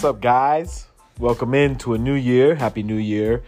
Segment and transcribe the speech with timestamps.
[0.00, 0.86] What's up, guys?
[1.18, 2.54] Welcome into a new year.
[2.54, 3.42] Happy New Year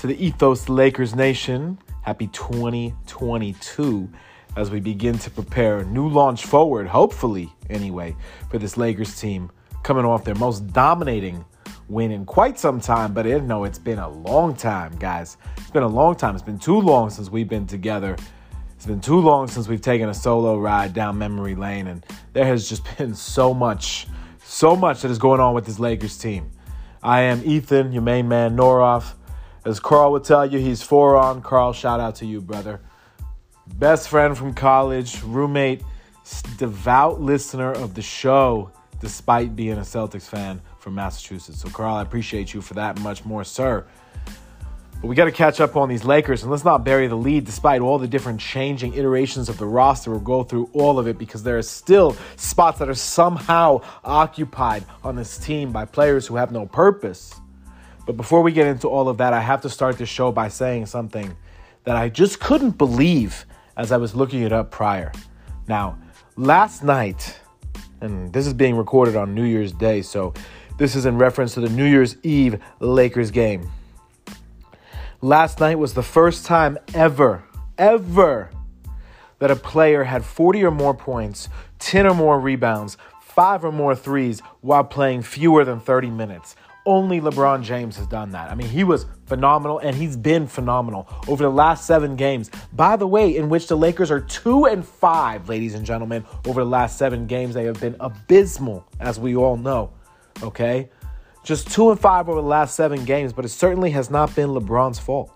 [0.00, 1.78] to the Ethos Lakers Nation.
[2.00, 4.10] Happy 2022
[4.56, 8.16] as we begin to prepare a new launch forward, hopefully, anyway,
[8.50, 9.48] for this Lakers team
[9.84, 11.44] coming off their most dominating
[11.88, 13.14] win in quite some time.
[13.14, 15.36] But it, no, it's been a long time, guys.
[15.56, 16.34] It's been a long time.
[16.34, 18.16] It's been too long since we've been together.
[18.74, 22.46] It's been too long since we've taken a solo ride down memory lane, and there
[22.46, 24.08] has just been so much,
[24.52, 26.50] so much that is going on with this Lakers team.
[27.02, 29.14] I am Ethan, your main man, Noroff.
[29.64, 31.40] As Carl would tell you, he's four on.
[31.40, 32.80] Carl, shout out to you, brother.
[33.76, 35.82] Best friend from college, roommate,
[36.58, 41.62] devout listener of the show, despite being a Celtics fan from Massachusetts.
[41.62, 43.86] So, Carl, I appreciate you for that much more, sir.
[45.02, 47.44] But we got to catch up on these Lakers, and let's not bury the lead
[47.44, 50.12] despite all the different changing iterations of the roster.
[50.12, 54.84] We'll go through all of it because there are still spots that are somehow occupied
[55.02, 57.34] on this team by players who have no purpose.
[58.06, 60.46] But before we get into all of that, I have to start this show by
[60.46, 61.36] saying something
[61.82, 63.44] that I just couldn't believe
[63.76, 65.10] as I was looking it up prior.
[65.66, 65.98] Now,
[66.36, 67.40] last night,
[68.00, 70.32] and this is being recorded on New Year's Day, so
[70.78, 73.68] this is in reference to the New Year's Eve Lakers game.
[75.24, 77.44] Last night was the first time ever,
[77.78, 78.50] ever,
[79.38, 81.48] that a player had 40 or more points,
[81.78, 86.56] 10 or more rebounds, 5 or more threes while playing fewer than 30 minutes.
[86.86, 88.50] Only LeBron James has done that.
[88.50, 92.50] I mean, he was phenomenal and he's been phenomenal over the last 7 games.
[92.72, 96.64] By the way, in which the Lakers are 2 and 5, ladies and gentlemen, over
[96.64, 99.92] the last 7 games, they have been abysmal as we all know.
[100.42, 100.90] Okay?
[101.44, 104.50] Just two and five over the last seven games, but it certainly has not been
[104.50, 105.32] LeBron's fault.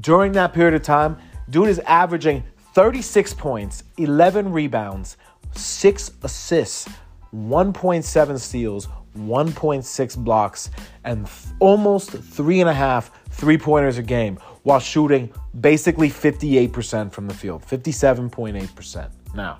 [0.00, 1.18] During that period of time,
[1.50, 2.44] dude is averaging
[2.74, 5.16] 36 points, 11 rebounds,
[5.54, 6.88] 6 assists,
[7.34, 10.70] 1.7 steals, 1.6 blocks,
[11.04, 17.12] and th- almost three and a half three pointers a game while shooting basically 58%
[17.12, 19.10] from the field, 57.8%.
[19.34, 19.58] Now,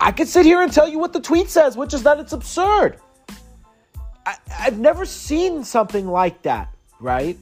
[0.00, 2.32] I could sit here and tell you what the tweet says, which is that it's
[2.32, 2.98] absurd.
[4.26, 7.38] I, I've never seen something like that, right?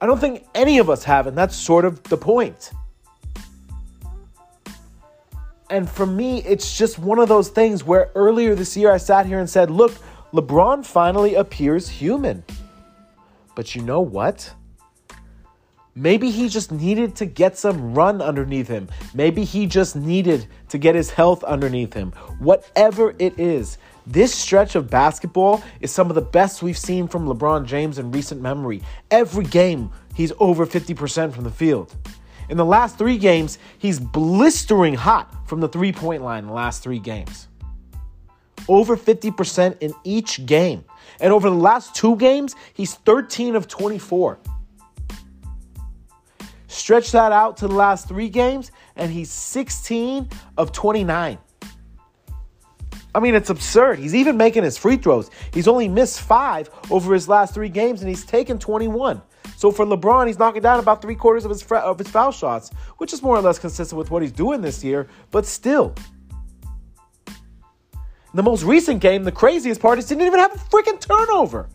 [0.00, 2.70] I don't think any of us have, and that's sort of the point.
[5.70, 9.26] And for me, it's just one of those things where earlier this year I sat
[9.26, 9.92] here and said, look,
[10.32, 12.44] LeBron finally appears human.
[13.54, 14.52] But you know what?
[15.98, 18.88] Maybe he just needed to get some run underneath him.
[19.14, 22.12] Maybe he just needed to get his health underneath him.
[22.38, 27.26] Whatever it is, this stretch of basketball is some of the best we've seen from
[27.26, 28.80] LeBron James in recent memory.
[29.10, 31.92] Every game, he's over 50% from the field.
[32.48, 36.54] In the last three games, he's blistering hot from the three point line in the
[36.54, 37.48] last three games.
[38.68, 40.84] Over 50% in each game.
[41.20, 44.38] And over the last two games, he's 13 of 24.
[46.88, 50.26] Stretch that out to the last three games, and he's 16
[50.56, 51.36] of 29.
[53.14, 53.98] I mean, it's absurd.
[53.98, 55.30] He's even making his free throws.
[55.52, 59.20] He's only missed five over his last three games, and he's taken 21.
[59.58, 62.70] So for LeBron, he's knocking down about three quarters of his of his foul shots,
[62.96, 65.08] which is more or less consistent with what he's doing this year.
[65.30, 65.94] But still,
[68.32, 71.68] the most recent game, the craziest part is he didn't even have a freaking turnover.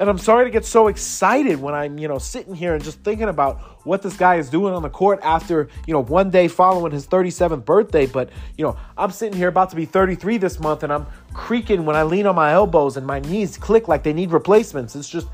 [0.00, 3.00] And I'm sorry to get so excited when I'm, you know, sitting here and just
[3.00, 6.46] thinking about what this guy is doing on the court after, you know, one day
[6.46, 8.06] following his 37th birthday.
[8.06, 11.84] But, you know, I'm sitting here about to be 33 this month and I'm creaking
[11.84, 14.94] when I lean on my elbows and my knees click like they need replacements.
[14.94, 15.26] It's just,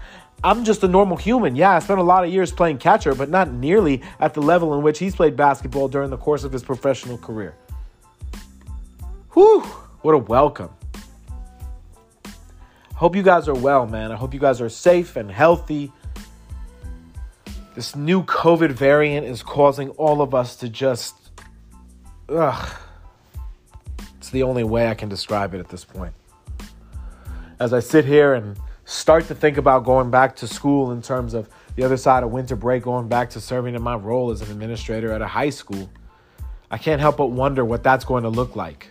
[0.42, 1.54] I'm just a normal human.
[1.54, 4.74] Yeah, I spent a lot of years playing catcher, but not nearly at the level
[4.74, 7.54] in which he's played basketball during the course of his professional career.
[9.34, 9.60] Whew,
[10.00, 10.70] what a welcome.
[12.96, 14.12] Hope you guys are well, man.
[14.12, 15.90] I hope you guys are safe and healthy.
[17.74, 21.16] This new COVID variant is causing all of us to just.
[22.28, 22.76] Ugh.
[24.18, 26.14] It's the only way I can describe it at this point.
[27.58, 31.34] As I sit here and start to think about going back to school in terms
[31.34, 34.40] of the other side of winter break, going back to serving in my role as
[34.40, 35.90] an administrator at a high school,
[36.70, 38.88] I can't help but wonder what that's going to look like.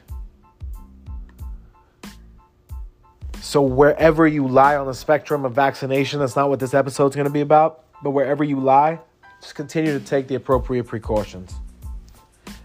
[3.43, 7.15] So, wherever you lie on the spectrum of vaccination, that's not what this episode is
[7.15, 9.01] going to be about, but wherever you lie,
[9.41, 11.53] just continue to take the appropriate precautions.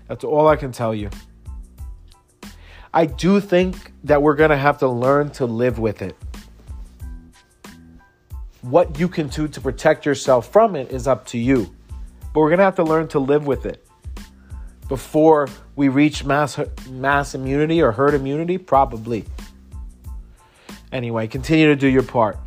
[0.07, 1.11] That's all I can tell you.
[2.95, 6.17] I do think that we're going to have to learn to live with it.
[8.63, 11.75] What you can do to protect yourself from it is up to you.
[12.33, 13.85] But we're going to have to learn to live with it.
[14.89, 16.59] before we reach mass
[16.91, 18.59] mass immunity or herd immunity?
[18.59, 19.25] Probably.
[20.93, 22.39] Anyway, continue to do your part.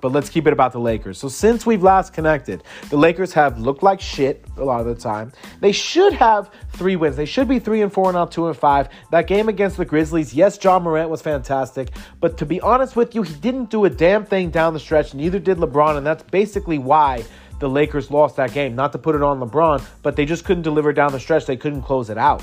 [0.00, 1.18] But let's keep it about the Lakers.
[1.18, 4.94] So since we've last connected, the Lakers have looked like shit a lot of the
[4.94, 5.32] time.
[5.60, 7.16] They should have three wins.
[7.16, 8.88] They should be three and four, not two and five.
[9.10, 11.90] That game against the Grizzlies, yes, Ja Morant was fantastic,
[12.20, 15.12] but to be honest with you, he didn't do a damn thing down the stretch.
[15.12, 17.22] Neither did LeBron, and that's basically why
[17.58, 18.74] the Lakers lost that game.
[18.74, 21.44] Not to put it on LeBron, but they just couldn't deliver down the stretch.
[21.44, 22.42] They couldn't close it out.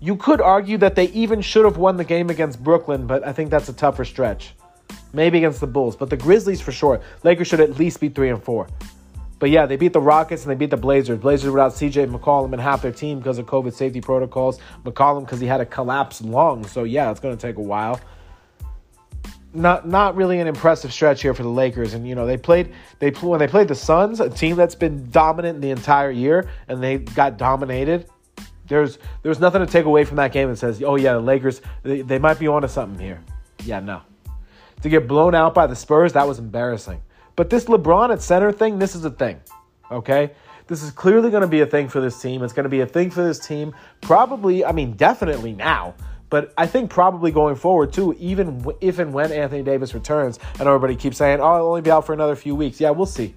[0.00, 3.32] You could argue that they even should have won the game against Brooklyn, but I
[3.32, 4.54] think that's a tougher stretch.
[5.12, 7.00] Maybe against the Bulls, but the Grizzlies for sure.
[7.24, 8.68] Lakers should at least be three and four.
[9.38, 11.18] But yeah, they beat the Rockets and they beat the Blazers.
[11.18, 14.58] Blazers without CJ McCollum and half their team because of COVID safety protocols.
[14.84, 16.66] McCollum because he had a collapsed lung.
[16.66, 18.00] So yeah, it's going to take a while.
[19.54, 21.94] Not not really an impressive stretch here for the Lakers.
[21.94, 25.08] And you know they played they when they played the Suns, a team that's been
[25.10, 28.08] dominant the entire year, and they got dominated.
[28.68, 31.60] There's there's nothing to take away from that game that says, oh yeah, the Lakers
[31.82, 33.22] they, they might be onto something here.
[33.64, 34.02] Yeah, no.
[34.82, 37.02] To get blown out by the Spurs, that was embarrassing.
[37.34, 39.40] But this LeBron at center thing, this is a thing.
[39.90, 40.32] Okay?
[40.66, 42.42] This is clearly going to be a thing for this team.
[42.42, 45.94] It's going to be a thing for this team, probably, I mean, definitely now,
[46.30, 50.68] but I think probably going forward too, even if and when Anthony Davis returns, and
[50.68, 52.80] everybody keeps saying, oh, he'll only be out for another few weeks.
[52.80, 53.34] Yeah, we'll see.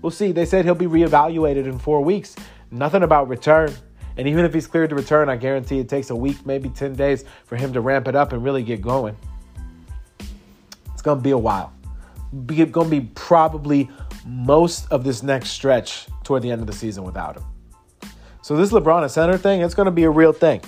[0.00, 0.30] We'll see.
[0.30, 2.36] They said he'll be reevaluated in four weeks.
[2.70, 3.72] Nothing about return.
[4.18, 6.96] And even if he's cleared to return, I guarantee it takes a week, maybe 10
[6.96, 9.16] days for him to ramp it up and really get going.
[10.92, 11.72] It's going to be a while.
[12.50, 13.88] It's going to be probably
[14.26, 17.44] most of this next stretch toward the end of the season without him.
[18.42, 20.62] So this LeBron at center thing, it's going to be a real thing.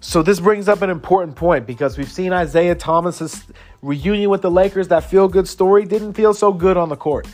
[0.00, 3.42] So this brings up an important point because we've seen Isaiah Thomas's
[3.82, 4.86] reunion with the Lakers.
[4.86, 7.26] That feel good story didn't feel so good on the court.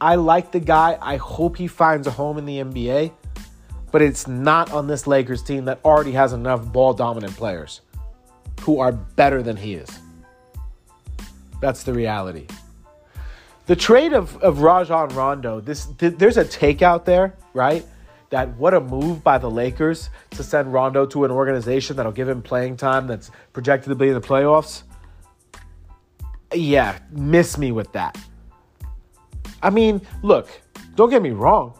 [0.00, 0.98] I like the guy.
[1.00, 3.12] I hope he finds a home in the NBA,
[3.90, 7.80] but it's not on this Lakers team that already has enough ball dominant players
[8.60, 9.88] who are better than he is.
[11.60, 12.46] That's the reality.
[13.66, 17.84] The trade of, of Rajon Rondo, this th- there's a take out there, right?
[18.30, 22.28] That what a move by the Lakers to send Rondo to an organization that'll give
[22.28, 24.82] him playing time that's projected to be in the playoffs.
[26.54, 28.16] Yeah, miss me with that.
[29.62, 30.48] I mean, look,
[30.94, 31.78] don't get me wrong.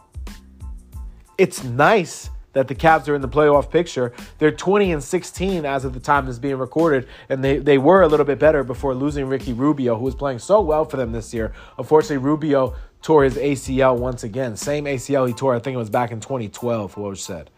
[1.37, 4.13] It's nice that the Cavs are in the playoff picture.
[4.39, 8.01] They're 20 and 16 as of the time this being recorded, and they, they were
[8.01, 11.11] a little bit better before losing Ricky Rubio, who was playing so well for them
[11.11, 11.53] this year.
[11.77, 14.57] Unfortunately, Rubio tore his ACL once again.
[14.57, 17.51] Same ACL he tore, I think it was back in 2012, Woj said,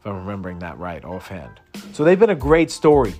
[0.00, 1.60] if I'm remembering that right offhand.
[1.92, 3.14] So they've been a great story.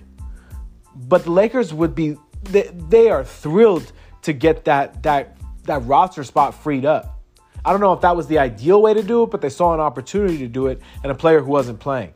[0.94, 3.92] But the Lakers would be, they, they are thrilled
[4.22, 5.37] to get that, that,
[5.68, 7.20] that roster spot freed up.
[7.64, 9.74] I don't know if that was the ideal way to do it, but they saw
[9.74, 12.14] an opportunity to do it and a player who wasn't playing.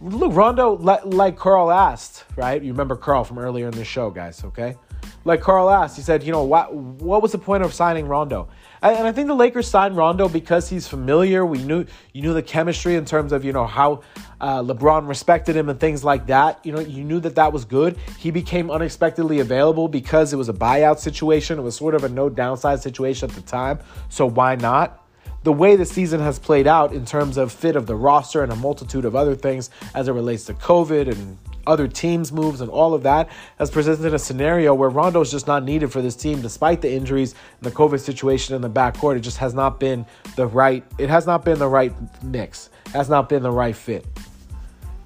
[0.00, 2.62] Look, Rondo, like Carl asked, right?
[2.62, 4.76] You remember Carl from earlier in the show, guys, okay?
[5.24, 8.48] Like Carl asked, he said, you know, what, what was the point of signing Rondo?
[8.82, 11.44] And I think the Lakers signed Rondo because he's familiar.
[11.44, 11.84] We knew
[12.14, 14.00] you knew the chemistry in terms of you know how
[14.40, 16.64] uh, LeBron respected him and things like that.
[16.64, 17.98] You know, you knew that that was good.
[18.18, 21.58] He became unexpectedly available because it was a buyout situation.
[21.58, 23.80] It was sort of a no downside situation at the time.
[24.08, 24.99] So why not?
[25.42, 28.52] The way the season has played out in terms of fit of the roster and
[28.52, 32.70] a multitude of other things as it relates to COVID and other teams' moves and
[32.70, 33.28] all of that
[33.58, 36.90] has presented a scenario where Rondo is just not needed for this team, despite the
[36.90, 39.16] injuries and the COVID situation in the backcourt.
[39.16, 40.06] It just has not been
[40.36, 40.84] the right.
[40.98, 41.92] It has not been the right
[42.22, 42.70] mix.
[42.92, 44.04] Has not been the right fit.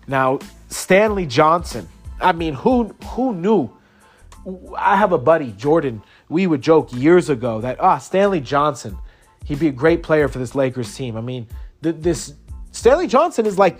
[0.06, 0.38] Now,
[0.68, 1.88] Stanley Johnson.
[2.20, 3.70] I mean, who who knew?
[4.76, 6.02] I have a buddy, Jordan.
[6.28, 8.98] We would joke years ago that ah, Stanley Johnson,
[9.44, 11.16] he'd be a great player for this Lakers team.
[11.16, 11.46] I mean,
[11.82, 12.34] th- this
[12.72, 13.78] Stanley Johnson is like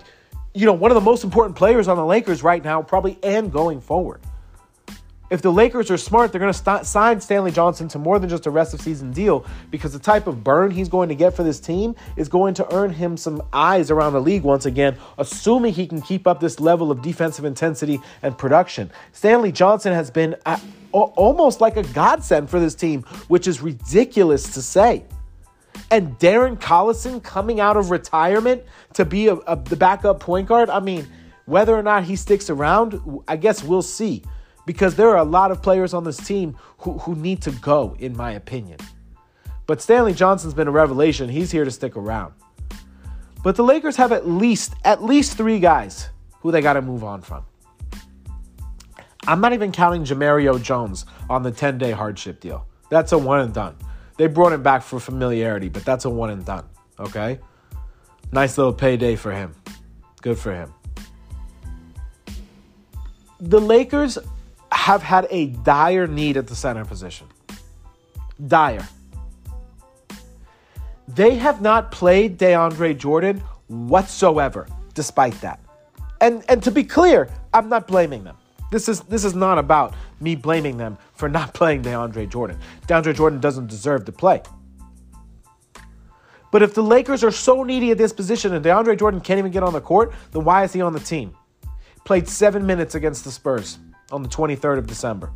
[0.55, 3.51] you know, one of the most important players on the Lakers right now, probably and
[3.51, 4.21] going forward.
[5.29, 8.29] If the Lakers are smart, they're going to st- sign Stanley Johnson to more than
[8.29, 11.35] just a rest of season deal because the type of burn he's going to get
[11.35, 14.95] for this team is going to earn him some eyes around the league once again,
[15.17, 18.89] assuming he can keep up this level of defensive intensity and production.
[19.11, 20.61] Stanley Johnson has been a-
[20.93, 25.03] almost like a godsend for this team, which is ridiculous to say
[25.91, 28.63] and Darren Collison coming out of retirement
[28.93, 30.69] to be a, a, the backup point guard.
[30.69, 31.07] I mean,
[31.45, 34.23] whether or not he sticks around, I guess we'll see.
[34.65, 37.95] Because there are a lot of players on this team who, who need to go,
[37.99, 38.79] in my opinion.
[39.67, 41.29] But Stanley Johnson's been a revelation.
[41.29, 42.33] He's here to stick around.
[43.43, 47.03] But the Lakers have at least at least three guys who they got to move
[47.03, 47.45] on from.
[49.27, 52.67] I'm not even counting Jemerrio Jones on the 10-day hardship deal.
[52.89, 53.75] That's a one and done.
[54.17, 56.65] They brought him back for familiarity, but that's a one and done.
[56.99, 57.39] Okay?
[58.31, 59.53] Nice little payday for him.
[60.21, 60.73] Good for him.
[63.39, 64.17] The Lakers
[64.71, 67.27] have had a dire need at the center position.
[68.47, 68.87] Dire.
[71.07, 75.59] They have not played DeAndre Jordan whatsoever, despite that.
[76.21, 78.37] And and to be clear, I'm not blaming them.
[78.71, 82.59] This is this is not about me blaming them for not playing DeAndre Jordan.
[82.87, 84.41] DeAndre Jordan doesn't deserve to play.
[86.51, 89.51] But if the Lakers are so needy at this position and DeAndre Jordan can't even
[89.51, 91.35] get on the court, then why is he on the team?
[92.05, 93.77] Played seven minutes against the Spurs
[94.11, 95.31] on the 23rd of December.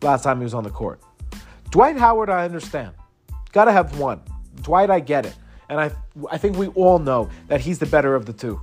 [0.00, 1.00] Last time he was on the court.
[1.70, 2.92] Dwight Howard, I understand.
[3.52, 4.20] Gotta have one.
[4.62, 5.34] Dwight, I get it.
[5.68, 5.90] And I,
[6.30, 8.60] I think we all know that he's the better of the two.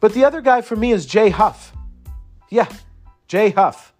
[0.00, 1.72] But the other guy for me is Jay Huff.
[2.52, 2.68] Yeah,
[3.28, 3.94] Jay Huff.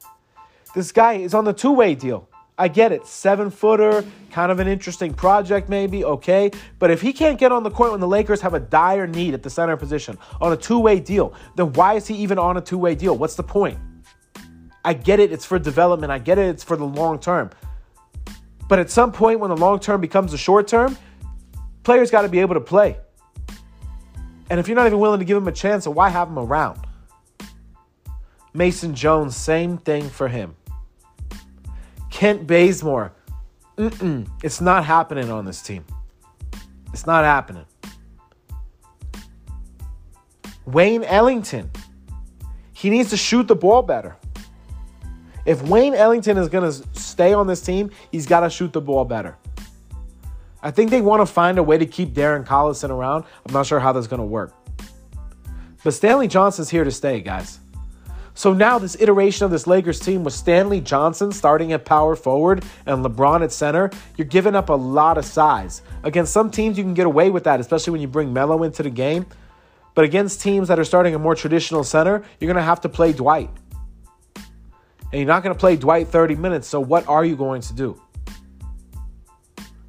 [0.74, 2.28] This guy is on the two way deal.
[2.58, 3.06] I get it.
[3.06, 6.04] Seven footer, kind of an interesting project, maybe.
[6.04, 6.50] Okay.
[6.78, 9.32] But if he can't get on the court when the Lakers have a dire need
[9.32, 12.58] at the center position on a two way deal, then why is he even on
[12.58, 13.16] a two way deal?
[13.16, 13.78] What's the point?
[14.84, 15.32] I get it.
[15.32, 16.12] It's for development.
[16.12, 16.50] I get it.
[16.50, 17.48] It's for the long term.
[18.68, 20.98] But at some point, when the long term becomes the short term,
[21.84, 22.98] players got to be able to play.
[24.50, 26.86] And if you're not even willing to give him a chance, why have him around?
[28.54, 30.54] Mason Jones, same thing for him.
[32.10, 33.12] Kent Bazemore,
[33.76, 35.84] mm-mm, it's not happening on this team.
[36.92, 37.64] It's not happening.
[40.66, 41.70] Wayne Ellington,
[42.72, 44.16] he needs to shoot the ball better.
[45.44, 48.80] If Wayne Ellington is going to stay on this team, he's got to shoot the
[48.80, 49.36] ball better.
[50.62, 53.24] I think they want to find a way to keep Darren Collison around.
[53.44, 54.54] I'm not sure how that's going to work.
[55.82, 57.58] But Stanley Johnson's here to stay, guys.
[58.34, 62.64] So now this iteration of this Lakers team with Stanley Johnson starting at power forward
[62.86, 65.82] and LeBron at center, you're giving up a lot of size.
[66.02, 68.82] Against some teams, you can get away with that, especially when you bring Melo into
[68.82, 69.26] the game.
[69.94, 72.88] But against teams that are starting a more traditional center, you're going to have to
[72.88, 73.50] play Dwight.
[74.34, 77.74] And you're not going to play Dwight 30 minutes, so what are you going to
[77.74, 78.00] do?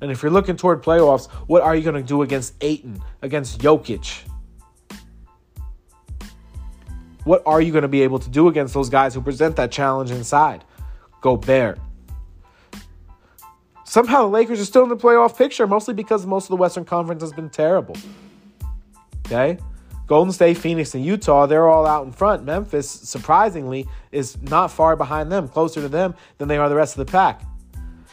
[0.01, 3.59] And if you're looking toward playoffs, what are you going to do against Ayton, against
[3.61, 4.23] Jokic?
[7.23, 9.71] What are you going to be able to do against those guys who present that
[9.71, 10.63] challenge inside?
[11.21, 11.79] Go Gobert.
[13.85, 16.83] Somehow the Lakers are still in the playoff picture, mostly because most of the Western
[16.83, 17.95] Conference has been terrible.
[19.25, 19.57] Okay?
[20.07, 22.43] Golden State, Phoenix, and Utah, they're all out in front.
[22.43, 26.97] Memphis, surprisingly, is not far behind them, closer to them than they are the rest
[26.97, 27.41] of the pack.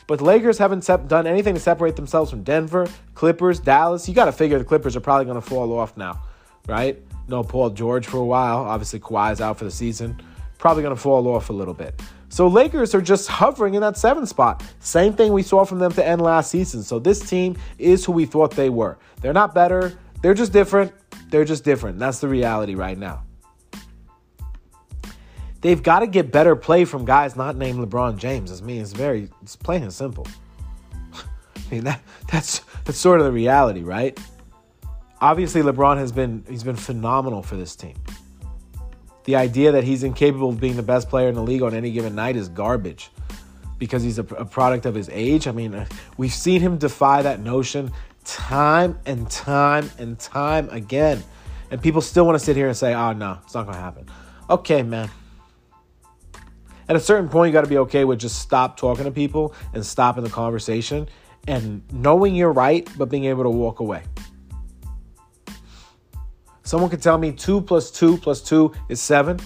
[0.06, 4.08] But the Lakers haven't done anything to separate themselves from Denver, Clippers, Dallas.
[4.08, 6.22] You got to figure the Clippers are probably going to fall off now,
[6.66, 7.00] right?
[7.30, 8.58] No Paul George for a while.
[8.58, 10.20] Obviously, Kawhi's out for the season.
[10.58, 12.00] Probably going to fall off a little bit.
[12.28, 14.62] So Lakers are just hovering in that seven spot.
[14.78, 16.82] Same thing we saw from them to end last season.
[16.82, 18.98] So this team is who we thought they were.
[19.20, 19.98] They're not better.
[20.22, 20.92] They're just different.
[21.30, 21.98] They're just different.
[21.98, 23.24] That's the reality right now.
[25.60, 28.50] They've got to get better play from guys not named LeBron James.
[28.50, 30.26] As me, it's very it's plain and simple.
[31.14, 34.18] I mean that that's that's sort of the reality, right?
[35.20, 37.94] Obviously LeBron has been he's been phenomenal for this team.
[39.24, 41.92] The idea that he's incapable of being the best player in the league on any
[41.92, 43.10] given night is garbage
[43.78, 45.46] because he's a, a product of his age.
[45.46, 45.86] I mean,
[46.16, 47.92] we've seen him defy that notion
[48.24, 51.22] time and time and time again.
[51.70, 53.76] And people still want to sit here and say, ah, oh, no, it's not going
[53.76, 54.06] to happen.
[54.48, 55.08] Okay, man.
[56.88, 59.54] At a certain point, you got to be okay with just stop talking to people
[59.72, 61.08] and stopping the conversation
[61.46, 64.02] and knowing you're right, but being able to walk away.
[66.62, 69.38] Someone can tell me two plus two plus two is seven,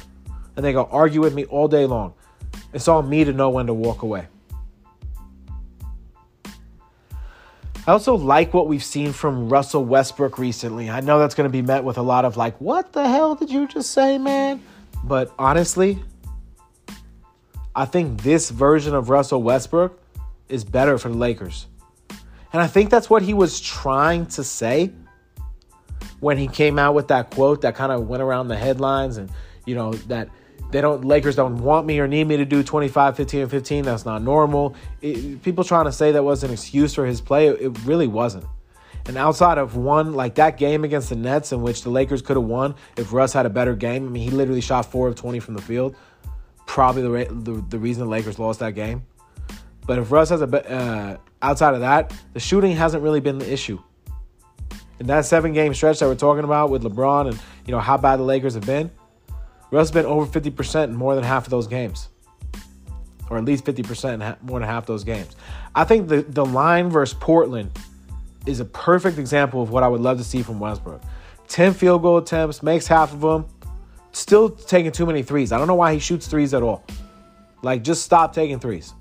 [0.57, 2.15] and they go argue with me all day long.
[2.73, 4.27] It's on me to know when to walk away.
[7.87, 10.89] I also like what we've seen from Russell Westbrook recently.
[10.89, 13.35] I know that's going to be met with a lot of like, what the hell
[13.35, 14.63] did you just say, man?
[15.03, 16.03] But honestly,
[17.77, 20.01] I think this version of Russell Westbrook
[20.49, 21.67] is better for the Lakers.
[22.55, 24.93] And I think that's what he was trying to say
[26.25, 29.31] when he came out with that quote that kind of went around the headlines and,
[29.67, 30.31] you know, that
[30.71, 33.85] they don't Lakers don't want me or need me to do 25 15 and 15
[33.85, 34.75] that's not normal.
[35.03, 38.47] It, people trying to say that was an excuse for his play it, really wasn't.
[39.07, 42.39] And outside of one like that game against the Nets in which the Lakers could
[42.39, 45.17] have won if Russ had a better game I mean he literally shot 4 of
[45.17, 45.95] 20 from the field
[46.65, 49.05] probably the the, the reason the Lakers lost that game.
[49.87, 53.53] But if Russ has a uh, outside of that the shooting hasn't really been the
[53.53, 53.79] issue
[55.01, 57.97] in that seven game stretch that we're talking about with LeBron and you know how
[57.97, 58.91] bad the Lakers have been,
[59.71, 62.09] Russ has been over 50% in more than half of those games.
[63.31, 65.35] or at least 50% in more than half those games.
[65.75, 67.71] I think the, the line versus Portland
[68.47, 71.03] is a perfect example of what I would love to see from Westbrook.
[71.49, 73.47] 10 field goal attempts, makes half of them,
[74.13, 75.53] still taking too many threes.
[75.53, 76.85] I don't know why he shoots threes at all.
[77.63, 78.95] Like, just stop taking threes.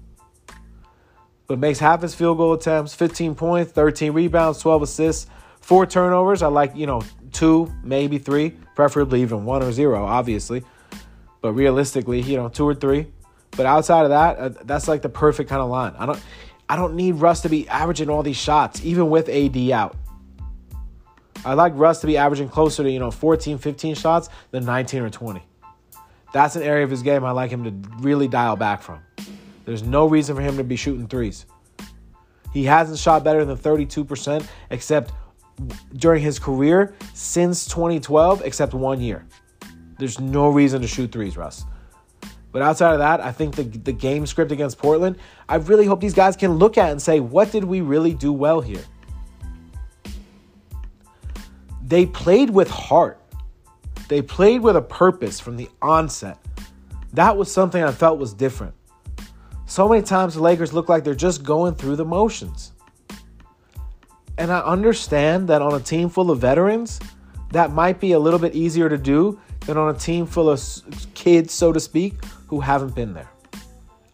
[1.47, 5.27] But makes half his field goal attempts, 15 points, 13 rebounds, 12 assists,
[5.63, 6.41] four turnovers.
[6.41, 7.01] I like, you know,
[7.31, 10.63] two, maybe three, preferably even one or zero, obviously.
[11.41, 13.07] But realistically, you know, two or three.
[13.51, 15.93] But outside of that, uh, that's like the perfect kind of line.
[15.97, 16.21] I don't
[16.69, 19.95] I don't need Russ to be averaging all these shots, even with AD out.
[21.45, 25.01] I like Russ to be averaging closer to, you know, 14, 15 shots than 19
[25.01, 25.43] or 20.
[26.31, 29.01] That's an area of his game I like him to really dial back from.
[29.65, 31.45] There's no reason for him to be shooting threes.
[32.53, 35.11] He hasn't shot better than 32%, except
[35.95, 39.25] during his career since 2012, except one year.
[39.97, 41.65] There's no reason to shoot threes, Russ.
[42.51, 45.17] But outside of that, I think the, the game script against Portland,
[45.49, 48.31] I really hope these guys can look at and say, what did we really do
[48.31, 48.83] well here?
[51.85, 53.19] They played with heart.
[54.07, 56.37] They played with a purpose from the onset.
[57.13, 58.75] That was something I felt was different.
[59.65, 62.72] So many times the Lakers look like they're just going through the motions.
[64.37, 66.99] And I understand that on a team full of veterans,
[67.51, 70.61] that might be a little bit easier to do than on a team full of
[71.13, 73.29] kids, so to speak, who haven't been there.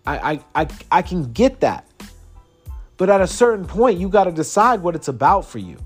[0.06, 1.86] I, I, I, I can get that.
[2.98, 5.78] But at a certain point, you got to decide what it's about for you.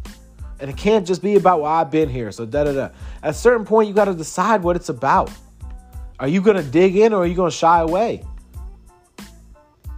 [0.60, 2.90] And it can't just be about, well, I've been here, so da da da.
[3.22, 5.30] At a certain point, you got to decide what it's about.
[6.20, 8.24] Are you going to dig in or are you going to shy away?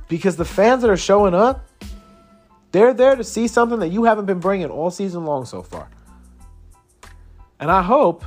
[0.08, 1.64] Because the fans that are showing up,
[2.75, 5.89] they're there to see something that you haven't been bringing all season long so far.
[7.57, 8.25] And I hope,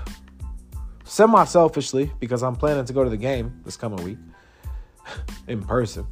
[1.05, 4.17] semi selfishly, because I'm planning to go to the game this coming week
[5.49, 6.07] in person.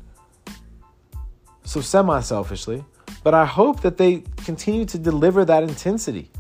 [1.65, 2.85] So, semi selfishly,
[3.25, 6.31] but I hope that they continue to deliver that intensity.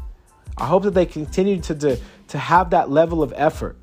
[0.59, 3.79] I hope that they continue to, to, to have that level of effort.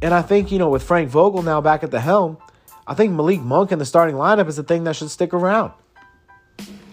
[0.00, 2.38] And I think, you know, with Frank Vogel now back at the helm,
[2.86, 5.72] I think Malik Monk in the starting lineup is the thing that should stick around.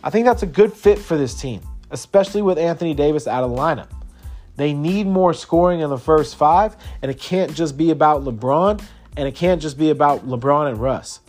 [0.03, 3.51] I think that's a good fit for this team, especially with Anthony Davis out of
[3.51, 3.89] the lineup.
[4.55, 8.81] They need more scoring in the first five, and it can't just be about LeBron,
[9.17, 11.21] and it can't just be about LeBron and Russ.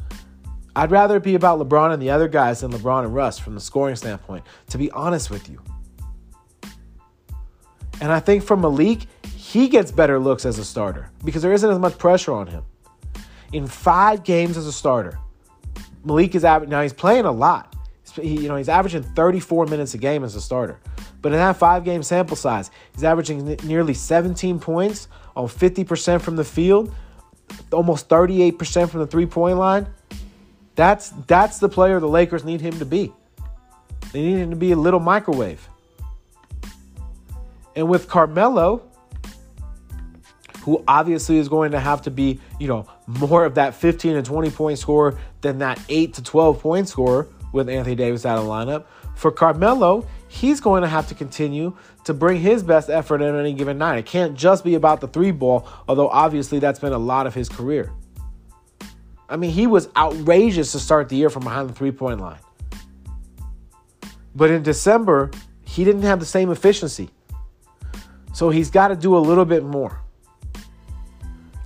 [0.74, 3.54] I'd rather it be about LeBron and the other guys than LeBron and Russ from
[3.54, 5.60] the scoring standpoint, to be honest with you.
[8.00, 9.06] And I think for Malik,
[9.36, 12.64] he gets better looks as a starter because there isn't as much pressure on him.
[13.52, 15.18] In five games as a starter,
[16.04, 17.69] Malik is averaging, now he's playing a lot.
[18.16, 20.78] He, you know, he's averaging 34 minutes a game as a starter.
[21.22, 26.36] But in that five game sample size, he's averaging nearly 17 points on 50% from
[26.36, 26.94] the field,
[27.72, 29.86] almost 38% from the three point line.
[30.76, 33.12] That's, that's the player the Lakers need him to be.
[34.12, 35.68] They need him to be a little microwave.
[37.76, 38.82] And with Carmelo,
[40.62, 44.22] who obviously is going to have to be, you know, more of that 15 to
[44.22, 48.44] 20 point scorer than that 8 to 12 point scorer with Anthony Davis out of
[48.44, 48.84] the lineup.
[49.14, 53.52] For Carmelo, he's going to have to continue to bring his best effort in any
[53.52, 53.98] given night.
[53.98, 57.34] It can't just be about the three ball, although obviously that's been a lot of
[57.34, 57.92] his career.
[59.28, 62.40] I mean, he was outrageous to start the year from behind the three point line.
[64.34, 65.30] But in December,
[65.64, 67.10] he didn't have the same efficiency.
[68.32, 70.00] So he's got to do a little bit more.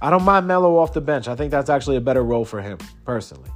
[0.00, 1.28] I don't mind Melo off the bench.
[1.28, 3.50] I think that's actually a better role for him, personally.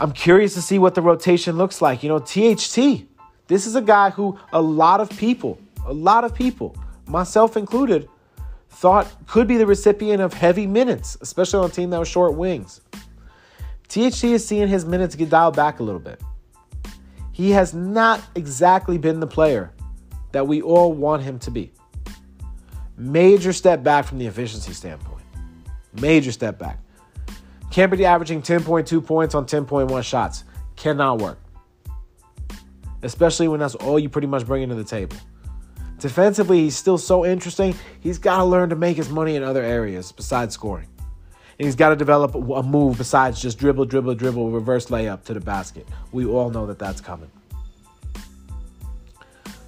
[0.00, 2.02] I'm curious to see what the rotation looks like.
[2.02, 3.06] You know, THT,
[3.46, 6.76] this is a guy who a lot of people, a lot of people,
[7.06, 8.08] myself included,
[8.70, 12.34] thought could be the recipient of heavy minutes, especially on a team that was short
[12.34, 12.80] wings.
[13.88, 16.20] THT is seeing his minutes get dialed back a little bit.
[17.32, 19.72] He has not exactly been the player
[20.32, 21.72] that we all want him to be.
[22.96, 25.24] Major step back from the efficiency standpoint.
[26.00, 26.78] Major step back.
[27.72, 30.44] Can't be averaging 10.2 points on 10.1 shots.
[30.76, 31.38] Cannot work.
[33.02, 35.16] Especially when that's all you pretty much bring into the table.
[35.98, 37.74] Defensively, he's still so interesting.
[38.00, 40.88] He's got to learn to make his money in other areas besides scoring.
[41.58, 45.34] And he's got to develop a move besides just dribble, dribble, dribble, reverse layup to
[45.34, 45.88] the basket.
[46.12, 47.30] We all know that that's coming.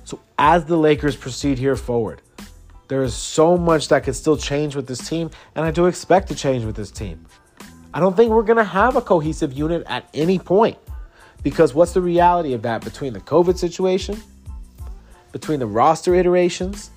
[0.05, 2.21] So, as the Lakers proceed here forward,
[2.88, 6.29] there is so much that could still change with this team, and I do expect
[6.29, 7.25] to change with this team.
[7.95, 10.77] I don't think we're going to have a cohesive unit at any point.
[11.45, 14.21] Because what's the reality of that between the COVID situation,
[15.31, 16.91] between the roster iterations,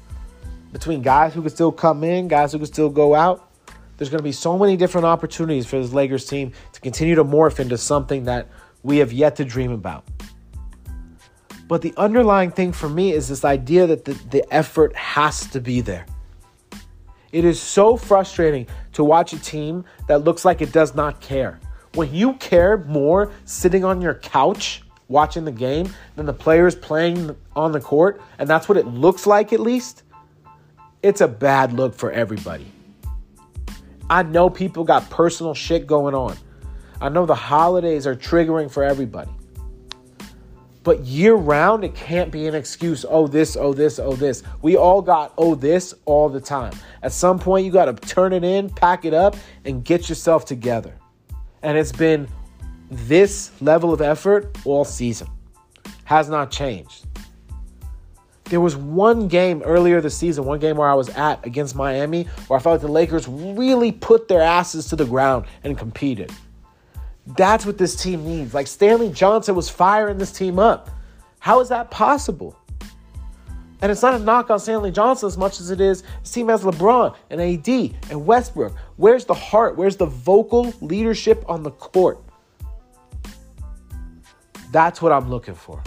[0.74, 3.52] between guys who can still come in, guys who can still go out?
[3.98, 7.24] There's going to be so many different opportunities for this Lakers team to continue to
[7.24, 8.48] morph into something that
[8.82, 10.04] we have yet to dream about.
[11.68, 15.60] But the underlying thing for me is this idea that the, the effort has to
[15.60, 16.08] be there.
[17.32, 21.60] It is so frustrating to watch a team that looks like it does not care.
[21.94, 27.36] When you care more sitting on your couch watching the game than the players playing
[27.56, 30.04] on the court, and that's what it looks like at least,
[31.04, 32.72] it's a bad look for everybody.
[34.10, 36.38] I know people got personal shit going on.
[37.02, 39.32] I know the holidays are triggering for everybody.
[40.88, 43.04] But year round, it can't be an excuse.
[43.10, 44.42] Oh, this, oh, this, oh, this.
[44.62, 46.72] We all got oh, this all the time.
[47.04, 50.46] At some point, you got to turn it in, pack it up, and get yourself
[50.46, 50.98] together.
[51.62, 52.26] And it's been
[52.90, 55.28] this level of effort all season.
[56.06, 57.06] Has not changed.
[58.46, 62.30] There was one game earlier this season, one game where I was at against Miami,
[62.48, 66.32] where I felt like the Lakers really put their asses to the ground and competed.
[67.36, 68.54] That's what this team needs.
[68.54, 70.90] Like Stanley Johnson was firing this team up.
[71.40, 72.58] How is that possible?
[73.82, 76.48] And it's not a knock on Stanley Johnson as much as it is his team
[76.48, 77.68] has LeBron and AD
[78.10, 78.76] and Westbrook.
[78.96, 79.78] Where's the heart?
[79.78, 82.20] Where's the vocal leadership on the court?
[84.72, 85.84] That's what I'm looking for.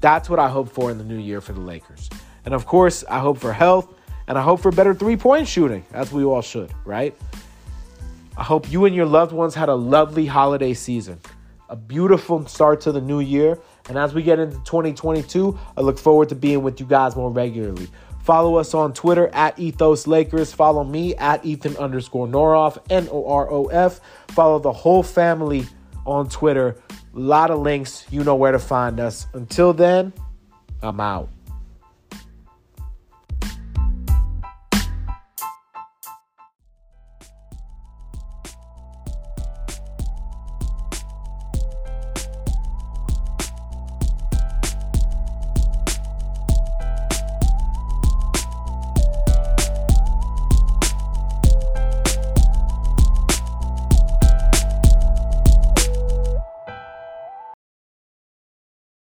[0.00, 2.08] That's what I hope for in the new year for the Lakers.
[2.44, 3.94] And of course, I hope for health
[4.28, 7.16] and I hope for better three point shooting, as we all should, right?
[8.42, 11.20] I hope you and your loved ones had a lovely holiday season,
[11.68, 13.60] a beautiful start to the new year.
[13.88, 17.30] And as we get into 2022, I look forward to being with you guys more
[17.30, 17.86] regularly.
[18.24, 20.52] Follow us on Twitter at Ethos Lakers.
[20.52, 24.00] Follow me at Ethan underscore Noroff, N O R O F.
[24.30, 25.64] Follow the whole family
[26.04, 26.74] on Twitter.
[27.14, 28.06] A lot of links.
[28.10, 29.28] You know where to find us.
[29.34, 30.12] Until then,
[30.82, 31.28] I'm out.